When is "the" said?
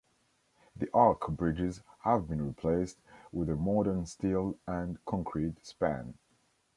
0.75-0.89